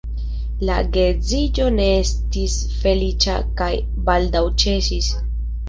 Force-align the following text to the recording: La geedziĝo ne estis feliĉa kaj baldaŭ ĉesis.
La 0.69 0.77
geedziĝo 0.95 1.67
ne 1.75 1.85
estis 1.99 2.57
feliĉa 2.79 3.39
kaj 3.63 3.71
baldaŭ 4.11 4.45
ĉesis. 4.65 5.15